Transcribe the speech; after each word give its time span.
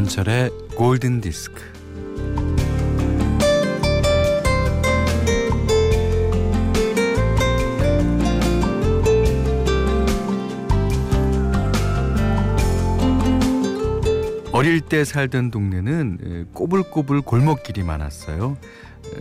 김현철의 0.00 0.50
골든 0.76 1.20
디스크. 1.20 1.62
어릴 14.52 14.80
때 14.80 15.04
살던 15.04 15.50
동네는 15.50 16.46
꼬불꼬불 16.54 17.20
골목길이 17.20 17.82
많았어요. 17.82 18.56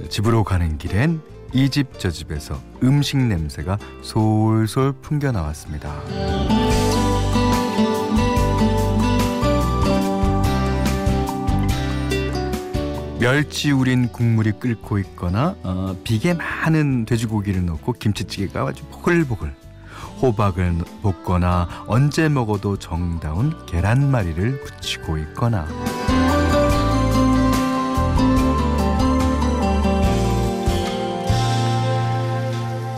집으로 0.07 0.45
가는 0.45 0.77
길엔 0.77 1.19
이 1.51 1.69
집 1.69 1.87
저 1.97 2.09
집에서 2.09 2.61
음식 2.83 3.17
냄새가 3.17 3.77
솔솔 4.01 4.93
풍겨 5.01 5.33
나왔습니다. 5.33 5.93
멸치 13.19 13.71
우린 13.71 14.07
국물이 14.07 14.53
끓고 14.53 14.97
있거나 14.99 15.55
어, 15.63 15.93
비계 16.05 16.33
많은 16.33 17.03
돼지고기를 17.03 17.65
넣고 17.65 17.91
김치찌개가 17.93 18.61
아주 18.67 18.85
보글보글 18.85 19.53
호박을 20.21 20.75
볶거나 21.01 21.67
언제 21.87 22.29
먹어도 22.29 22.79
정다운 22.79 23.65
계란말이를 23.65 24.63
부치고 24.63 25.17
있거나 25.17 25.67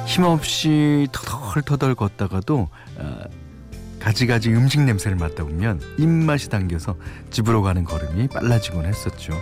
힘없이 0.06 1.08
터덜터덜 1.12 1.96
걷다가도 1.96 2.70
어, 2.98 3.24
가지가지 4.00 4.52
음식 4.52 4.82
냄새를 4.82 5.18
맡다 5.18 5.44
보면 5.46 5.82
입맛이 5.98 6.50
당겨서 6.50 6.96
집으로 7.32 7.64
가는 7.64 7.84
걸음이 7.84 8.28
빨라지곤 8.28 8.86
했었죠. 8.86 9.34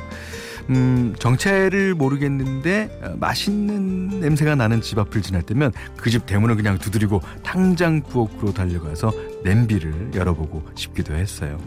음, 0.70 1.16
정체를 1.18 1.96
모르겠는데 1.96 3.00
어, 3.04 3.16
맛있는 3.20 4.20
냄새가 4.20 4.56
나는 4.56 4.82
집 4.82 5.00
앞을 5.00 5.22
지날 5.22 5.42
때면 5.42 5.72
그 5.98 6.10
집 6.10 6.26
대문을 6.26 6.56
그냥 6.56 6.78
두드리고 6.78 7.22
당장 7.44 8.02
부엌으로 8.02 8.54
달려가서 8.54 9.12
냄비를 9.44 10.12
열어보고 10.16 10.64
싶기도 10.76 11.14
했어요. 11.16 11.60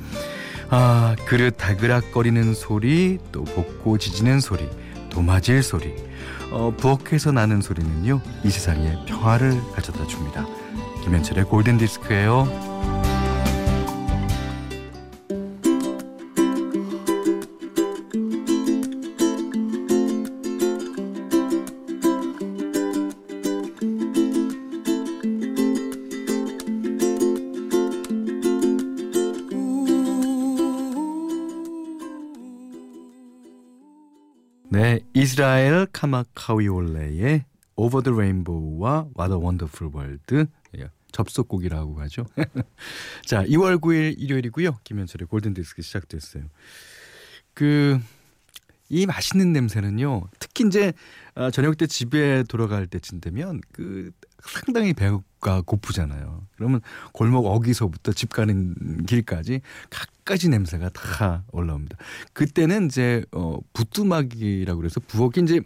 아, 0.71 1.15
그릇 1.27 1.55
다그락거리는 1.59 2.55
소리, 2.55 3.19
또 3.31 3.45
볶고 3.45 3.99
지지는 3.99 4.41
소리, 4.41 4.69
도마질 5.11 5.63
소리, 5.63 5.95
어, 6.51 6.73
부엌에서 6.77 7.31
나는 7.33 7.61
소리는요, 7.61 8.21
이 8.43 8.51
세상에 8.51 8.97
평화를 9.07 9.61
가져다 9.75 10.07
줍니다. 10.07 10.47
김현철의 11.05 11.45
골든 11.45 11.79
디스크예요. 11.79 12.49
네, 34.73 35.01
이스라엘 35.13 35.85
카마카위올레의 35.93 37.45
Over 37.77 38.03
the 38.03 38.17
Rainbow와 38.17 39.09
What 39.19 39.35
a 39.35 39.39
Wonderful 39.39 39.95
World 39.95 40.47
예, 40.79 40.89
접속곡이라고 41.13 42.01
하죠. 42.01 42.25
자, 43.27 43.45
2월 43.45 43.79
9일 43.79 44.15
일요일이고요. 44.17 44.79
김현철의 44.83 45.29
골든 45.29 45.53
디스크 45.53 45.83
시작됐어요. 45.83 46.45
그 47.53 48.01
이 48.93 49.07
맛있는 49.07 49.53
냄새는요. 49.53 50.29
특히 50.39 50.67
이제 50.67 50.93
아, 51.35 51.51
저녁 51.51 51.77
때 51.77 51.87
집에 51.87 52.45
돌아갈 52.45 52.87
때쯤 52.87 53.21
되면 53.21 53.61
그 53.73 54.13
상당히 54.43 54.93
배가 54.93 55.63
고프잖아요. 55.65 56.47
그러면 56.57 56.81
골목 57.13 57.47
어기서부터 57.47 58.13
집 58.13 58.33
가는 58.33 58.75
길까지 59.07 59.63
갖가지 59.91 60.49
냄새가 60.49 60.91
다 60.91 61.45
올라옵니다. 61.53 61.97
그때는 62.33 62.87
이제 62.87 63.25
어 63.33 63.59
부뚜막이라고 63.73 64.79
그래서 64.79 65.01
부엌이 65.01 65.41
이제 65.41 65.61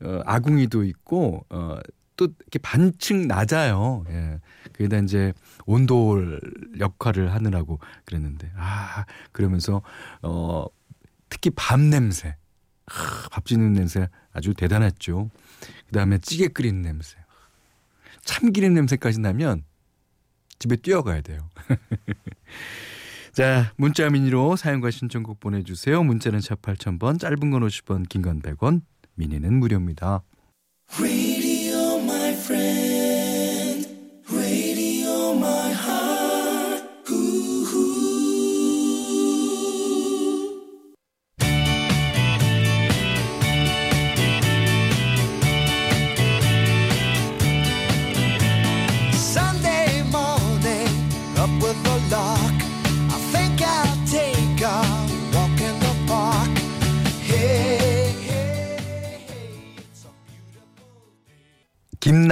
어 0.00 0.20
아궁이도 0.24 0.84
있고 0.84 1.44
어 1.50 1.80
또 2.16 2.28
이렇게 2.40 2.58
반층 2.58 3.26
낮아요. 3.26 4.04
예. 4.08 4.40
그게다 4.72 4.98
이제 4.98 5.32
온돌 5.66 6.40
역할을 6.78 7.32
하느라고 7.32 7.80
그랬는데 8.04 8.50
아 8.56 9.04
그러면서 9.32 9.82
어 10.22 10.66
특히 11.28 11.50
밥 11.50 11.80
냄새 11.80 12.36
아, 12.86 13.28
밥 13.30 13.46
짓는 13.46 13.72
냄새 13.74 14.08
아주 14.32 14.54
대단했죠. 14.54 15.30
그 15.86 15.92
다음에 15.92 16.18
찌개 16.18 16.48
끓이는 16.48 16.82
냄새 16.82 17.16
참기름 18.24 18.74
냄새까지 18.74 19.20
나면 19.20 19.64
집에 20.58 20.76
뛰어가야 20.76 21.22
돼요. 21.22 21.48
자, 23.32 23.72
문자 23.76 24.08
미니로 24.10 24.56
사용과 24.56 24.90
신청곡 24.90 25.40
보내주세요. 25.40 26.02
문자는 26.04 26.40
샵 26.40 26.60
8000번, 26.62 27.18
짧은 27.18 27.50
건 27.50 27.62
50원, 27.62 28.08
긴 28.08 28.22
건 28.22 28.42
100원, 28.42 28.82
미니는 29.14 29.54
무료입니다. 29.54 30.22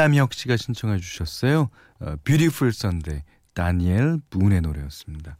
김남혁 0.01 0.33
씨가 0.33 0.57
신청해 0.57 0.99
주셨어요. 0.99 1.69
어, 1.99 2.15
Beautiful 2.25 2.73
Sunday 2.75 3.23
다니엘 3.53 4.21
문의 4.31 4.63
노래였습니다. 4.63 5.37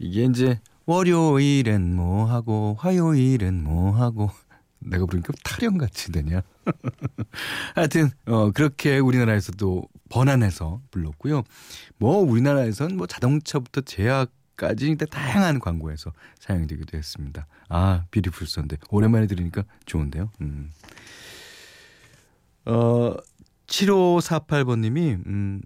이게 0.00 0.24
이제 0.24 0.58
월요일엔 0.86 1.94
뭐 1.94 2.24
하고 2.24 2.76
화요일엔 2.80 3.62
뭐 3.62 3.92
하고 3.92 4.32
내가 4.80 5.06
부르니까 5.06 5.32
타령 5.44 5.78
같이 5.78 6.10
되냐. 6.10 6.42
하여튼 7.76 8.10
어 8.26 8.50
그렇게 8.50 8.98
우리나라에서도 8.98 9.88
번안해서 10.08 10.80
불렀고요. 10.90 11.44
뭐 11.98 12.18
우리나라에선 12.18 12.96
뭐 12.96 13.06
자동차부터 13.06 13.82
제약 13.82 14.32
까지 14.56 14.96
다양한 14.96 15.60
광고에서 15.60 16.12
사용되기도 16.40 16.98
했습니다. 16.98 17.46
아, 17.68 18.06
비리풀 18.10 18.48
선데 18.48 18.76
오랜만에 18.90 19.28
들으니까 19.28 19.62
좋은데요. 19.86 20.32
음. 20.40 20.72
어 22.64 23.14
7548번님이 23.68 25.26
음, 25.26 25.62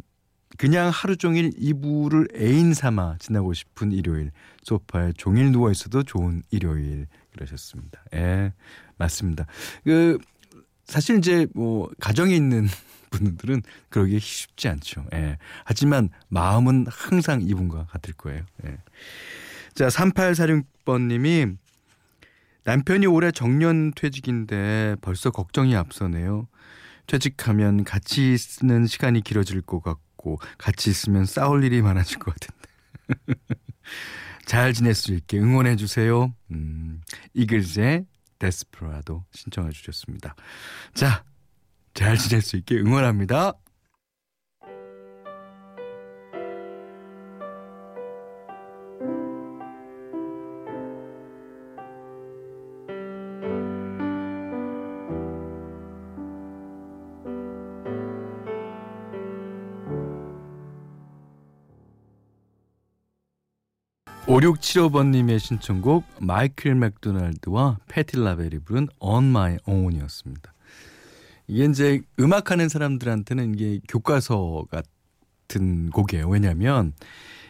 그냥 0.58 0.90
하루 0.92 1.16
종일 1.16 1.50
이불을 1.56 2.28
애인 2.36 2.74
삼아 2.74 3.16
지나고 3.18 3.54
싶은 3.54 3.92
일요일 3.92 4.32
소파에 4.62 5.12
종일 5.16 5.50
누워 5.50 5.71
있어도 5.71 6.03
좋은 6.03 6.42
일요일 6.50 7.06
그러셨습니다. 7.32 8.04
예, 8.15 8.53
맞습니다. 8.97 9.47
그 9.84 10.18
사실 10.84 11.18
이제 11.18 11.47
뭐 11.54 11.91
가정에 12.00 12.34
있는 12.34 12.66
분들은 13.10 13.62
그러기 13.88 14.18
쉽지 14.18 14.68
않죠. 14.68 15.04
예. 15.15 15.38
하지만 15.65 16.10
마음은 16.28 16.86
항상 16.88 17.42
이분과 17.42 17.86
같을 17.86 18.15
거예요. 18.15 18.42
예. 18.66 18.78
자, 19.74 19.88
3846번님이 19.88 21.56
남편이 22.65 23.06
올해 23.06 23.30
정년 23.32 23.92
퇴직인데 23.92 24.97
벌써 25.00 25.30
걱정이 25.30 25.74
앞서네요. 25.77 26.47
퇴직하면 27.12 27.84
같이 27.84 28.34
있는 28.62 28.86
시간이 28.86 29.20
길어질 29.20 29.60
것 29.60 29.82
같고 29.82 30.38
같이 30.56 30.88
있으면 30.88 31.26
싸울 31.26 31.62
일이 31.62 31.82
많아질 31.82 32.18
것 32.18 32.34
같은데 32.34 33.34
잘 34.47 34.72
지낼 34.72 34.94
수 34.94 35.12
있게 35.12 35.38
응원해 35.38 35.76
주세요. 35.76 36.34
음, 36.53 37.03
이글스의 37.34 38.06
데스프라도 38.38 39.26
신청해 39.30 39.72
주셨습니다. 39.72 40.34
자, 40.94 41.22
잘 41.92 42.16
지낼 42.16 42.41
수 42.41 42.56
있게 42.56 42.76
응원합니다. 42.76 43.53
5675번님의 64.27 65.41
신청곡 65.41 66.04
마이클 66.21 66.74
맥도날드와 66.77 67.78
패티 67.89 68.19
라벨이 68.21 68.60
부른 68.65 68.89
On 69.01 69.24
My 69.24 69.59
Own이었습니다. 69.66 70.53
이게 71.48 71.65
이제 71.65 72.03
음악하는 72.21 72.69
사람들한테는 72.69 73.54
이게 73.54 73.80
교과서 73.89 74.66
같은 74.71 75.91
곡이에요. 75.91 76.28
왜냐하면 76.28 76.92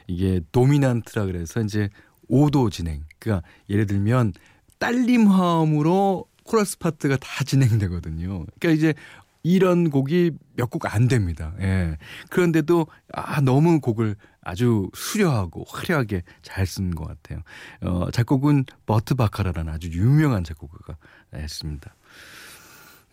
이게 0.07 0.41
도미난트라 0.51 1.27
그래서 1.27 1.61
이제 1.61 1.91
5도 2.31 2.73
진행. 2.73 3.05
그러니까 3.19 3.47
예를 3.69 3.87
들면 3.87 4.33
딸림 4.79 5.29
화음으로 5.29 6.27
코러스 6.45 6.79
파트가 6.79 7.19
다 7.19 7.45
진행되거든요. 7.45 8.47
그러니까 8.59 8.71
이제 8.71 8.95
이런 9.43 9.91
곡이 9.91 10.33
몇 10.57 10.71
곡 10.71 10.87
안 10.95 11.09
됩니다. 11.09 11.53
예. 11.61 11.97
그런데도 12.31 12.87
아 13.13 13.41
너무 13.41 13.81
곡을 13.81 14.17
아주 14.41 14.89
수려하고 14.95 15.65
화려하게 15.69 16.23
잘 16.43 16.65
쓴 16.67 16.95
것 16.95 17.07
같아요. 17.07 17.43
어, 17.83 18.11
작곡은 18.11 18.65
버트 18.87 19.15
바카라라는 19.15 19.73
아주 19.73 19.89
유명한 19.89 20.45
작곡가가 20.45 20.97
했습니다. 21.35 21.95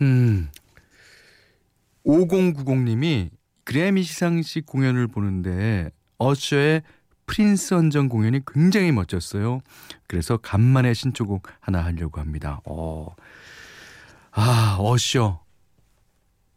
음. 0.01 0.49
5090님이 2.05 3.29
그래미 3.63 4.03
시상식 4.03 4.65
공연을 4.65 5.07
보는데 5.07 5.89
어셔의 6.17 6.81
프린스 7.27 7.75
헌정 7.75 8.09
공연이 8.09 8.41
굉장히 8.51 8.91
멋졌어요. 8.91 9.59
그래서 10.07 10.37
간만에 10.37 10.93
신초곡 10.93 11.47
하나 11.59 11.83
하려고 11.83 12.19
합니다. 12.19 12.59
어. 12.65 13.13
아, 14.31 14.77
어셔. 14.79 15.43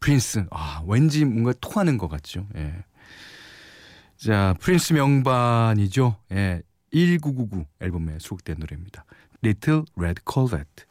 프린스. 0.02 0.46
아, 0.50 0.82
왠지 0.86 1.24
뭔가 1.24 1.52
통하는 1.60 1.96
것 1.96 2.08
같죠. 2.08 2.46
예. 2.56 2.84
자, 4.16 4.54
프린스 4.60 4.92
명반이죠. 4.92 6.16
예. 6.32 6.62
1999 6.92 7.64
앨범에 7.80 8.18
수록된 8.18 8.56
노래입니다. 8.58 9.04
Little 9.42 9.84
Red 9.96 10.22
Corvette. 10.30 10.84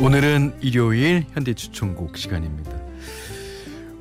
오늘은 0.00 0.60
일요일 0.62 1.26
현대 1.32 1.54
추천곡 1.54 2.16
시간입니다. 2.16 2.70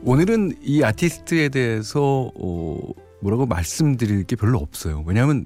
오늘은 0.03 0.59
이 0.61 0.83
아티스트에 0.83 1.49
대해서 1.49 2.31
어, 2.35 2.77
뭐라고 3.19 3.47
말씀드릴 3.47 4.25
게 4.25 4.35
별로 4.35 4.59
없어요. 4.59 5.03
왜냐하면 5.07 5.45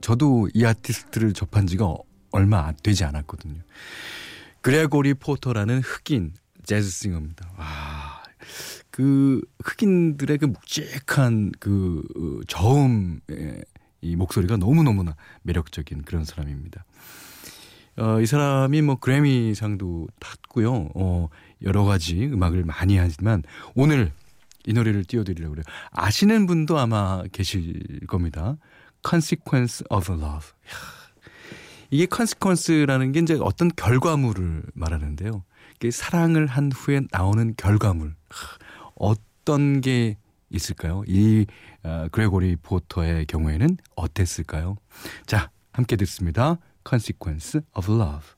저도 0.00 0.48
이 0.54 0.64
아티스트를 0.64 1.34
접한 1.34 1.66
지가 1.66 1.94
얼마 2.32 2.72
되지 2.82 3.04
않았거든요. 3.04 3.60
그레고리 4.62 5.12
포터라는 5.14 5.80
흑인 5.80 6.32
재즈싱어입니다. 6.64 7.50
와, 7.58 8.22
그 8.90 9.42
흑인들의 9.62 10.38
그 10.38 10.46
묵직한 10.46 11.52
그 11.60 12.02
어, 12.16 12.40
저음의 12.48 13.64
이 14.00 14.16
목소리가 14.16 14.56
너무너무나 14.56 15.14
매력적인 15.42 16.04
그런 16.04 16.24
사람입니다. 16.24 16.86
어, 17.98 18.20
이 18.20 18.26
사람이 18.26 18.82
뭐 18.82 18.96
그래미상도 18.96 20.08
탔고요. 20.20 20.90
어, 20.94 21.28
여러 21.62 21.84
가지 21.84 22.24
음악을 22.26 22.64
많이 22.64 22.96
하지만 22.96 23.42
오늘 23.74 24.12
이 24.66 24.72
노래를 24.72 25.04
띄워드리려고 25.04 25.54
그래요. 25.54 25.64
아시는 25.90 26.46
분도 26.46 26.78
아마 26.78 27.22
계실 27.32 28.00
겁니다. 28.06 28.56
Consequence 29.06 29.84
of 29.90 30.12
Love. 30.12 30.48
이게 31.90 32.06
consequence라는 32.06 33.12
게 33.12 33.20
이제 33.20 33.38
어떤 33.40 33.70
결과물을 33.74 34.62
말하는데요. 34.74 35.42
이게 35.76 35.90
사랑을 35.90 36.46
한 36.46 36.70
후에 36.72 37.02
나오는 37.10 37.54
결과물. 37.56 38.14
어떤 38.94 39.80
게 39.80 40.16
있을까요? 40.50 41.02
이 41.06 41.46
어, 41.82 42.06
그레고리 42.12 42.56
포터의 42.56 43.26
경우에는 43.26 43.78
어땠을까요? 43.96 44.76
자, 45.26 45.50
함께 45.72 45.96
듣습니다. 45.96 46.58
Consequence 46.83 47.57
of 47.73 47.87
Love. 47.89 48.35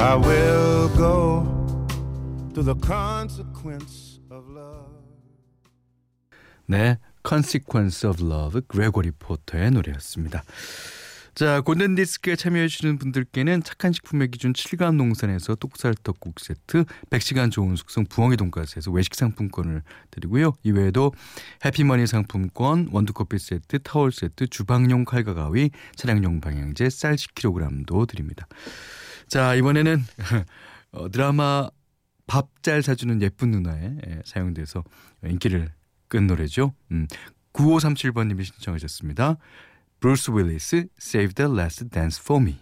I 0.00 0.14
will 0.14 0.88
go 0.96 1.44
to 2.54 2.62
the 2.62 2.74
consequence 2.76 4.20
of 4.30 4.48
love. 4.48 4.88
네, 6.66 6.98
Consequence 7.22 8.06
of 8.08 8.24
Love, 8.24 8.60
그레고리 8.68 9.10
포터의 9.18 9.70
노래였습니다. 9.70 10.44
자, 11.35 11.61
골든 11.61 11.95
디스크에 11.95 12.35
참여해 12.35 12.67
주시는 12.67 12.99
분들께는 12.99 13.63
착한 13.63 13.91
식품의 13.91 14.29
기준 14.29 14.53
7간 14.53 14.95
농산에서 14.95 15.55
똑살떡국 15.55 16.39
세트, 16.39 16.85
100시간 17.09 17.51
좋은 17.51 17.75
숙성 17.75 18.05
부엉이 18.05 18.37
돈가스에서 18.37 18.91
외식 18.91 19.15
상품권을 19.15 19.81
드리고요. 20.11 20.53
이외에도 20.63 21.11
해피머니 21.65 22.05
상품권, 22.05 22.87
원두 22.91 23.13
커피 23.13 23.39
세트, 23.39 23.79
타월 23.79 24.11
세트, 24.11 24.47
주방용 24.47 25.05
칼과 25.05 25.33
가위, 25.33 25.71
차량용 25.95 26.39
방향제, 26.39 26.89
쌀 26.89 27.15
10kg도 27.15 28.07
드립니다. 28.07 28.47
자, 29.27 29.55
이번에는 29.55 30.03
어, 30.93 31.09
드라마 31.09 31.69
밥 32.27 32.53
잘 32.63 32.81
사주는 32.81 33.21
예쁜 33.21 33.51
누나에 33.51 33.97
예, 34.07 34.21
사용돼서 34.23 34.83
인기를 35.25 35.69
끈 36.07 36.27
노래죠. 36.27 36.73
음, 36.91 37.07
9537번님이 37.51 38.45
신청하셨습니다. 38.45 39.35
브루스 40.03 40.31
윌리스 40.31 40.87
Save 40.99 41.33
the 41.33 41.49
Last 41.49 41.89
Dance 41.89 42.21
for 42.21 42.43
Me. 42.43 42.57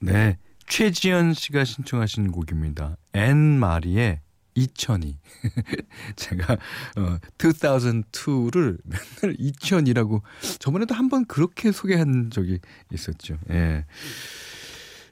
네, 0.00 0.36
최지연 0.66 1.34
씨가 1.34 1.62
신청하신 1.62 2.32
곡입니다. 2.32 2.96
앤 3.12 3.36
마리의 3.36 4.20
2002. 4.54 5.16
제가 6.16 6.54
어 6.54 7.18
2002를 7.38 8.78
맨날 8.84 9.36
2000이라고 9.36 10.22
저번에도 10.58 10.94
한 10.94 11.08
번 11.08 11.24
그렇게 11.26 11.72
소개한 11.72 12.30
적이 12.30 12.60
있었죠. 12.92 13.38
예. 13.50 13.84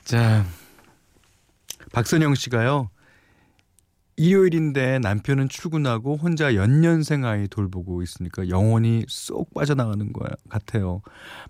자. 0.05 0.47
박선영 1.93 2.35
씨가요. 2.37 2.91
일요일인데 4.17 4.99
남편은 4.99 5.49
출근하고 5.49 6.17
혼자 6.17 6.55
연년생 6.55 7.25
아이 7.25 7.49
돌보고 7.49 8.03
있으니까 8.03 8.49
영혼이 8.51 9.07
쏙 9.09 9.53
빠져나가는 9.55 10.13
것 10.13 10.29
같아요. 10.51 11.01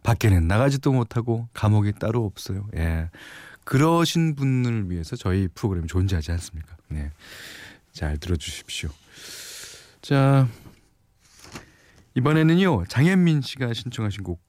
밖에는 0.05 0.47
나가지도 0.47 0.93
못하고 0.93 1.49
감옥이 1.53 1.93
따로 1.99 2.25
없어요. 2.25 2.69
예. 2.77 3.11
그러신 3.65 4.37
분을 4.37 4.91
위해서 4.91 5.17
저희 5.17 5.49
프로그램이 5.49 5.89
존재하지 5.89 6.31
않습니까? 6.33 6.77
네. 6.89 7.11
잘 7.93 8.19
들어주십시오. 8.19 8.91
자, 10.03 10.49
이번에는요, 12.15 12.85
장현민 12.89 13.43
씨가 13.43 13.73
신청하신 13.73 14.25
곡 14.25 14.41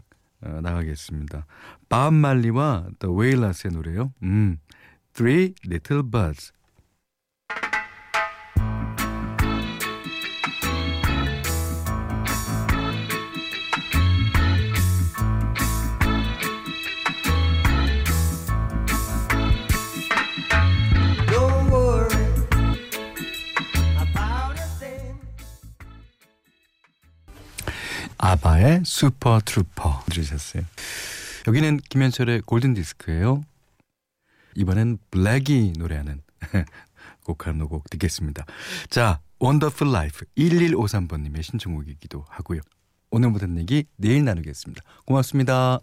어, 0.42 0.60
나가겠습니다. 0.62 1.46
밥 1.90 2.14
말리와 2.14 2.90
The 3.00 3.16
Wailers 3.16 3.68
노래요. 3.68 4.14
음, 4.24 4.58
Three 5.14 5.54
Little 5.66 6.04
Birds. 6.10 6.52
아바의 28.22 28.84
Super 28.86 29.42
Trouper 29.44 30.04
들으셨어요. 30.06 30.64
여기는 31.48 31.80
김현철의 31.90 32.42
골든 32.42 32.76
디스크예요. 32.76 33.44
이번엔 34.56 35.00
블랙이 35.10 35.74
노래하는 35.78 36.22
곡 37.24 37.48
한 37.48 37.66
곡 37.66 37.90
듣겠습니다. 37.90 38.46
자, 38.90 39.20
Wonderful 39.40 39.92
Life 39.92 40.26
1153번 40.38 41.22
님의 41.22 41.42
신청곡이기도 41.42 42.26
하고요. 42.30 42.62
오늘 43.10 43.32
못한 43.32 43.58
얘기 43.58 43.86
내일 43.98 44.24
나누겠습니다. 44.24 44.84
고맙습니다. 45.06 45.80